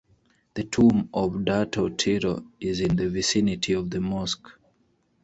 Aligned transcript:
The 0.55 0.63
tomb 0.63 1.09
of 1.13 1.45
Dato 1.45 1.87
Tiro 1.89 2.43
is 2.59 2.79
in 2.79 2.95
the 2.95 3.07
vicinity 3.07 3.73
of 3.73 3.91
the 3.91 4.01
mosque. 4.01 4.49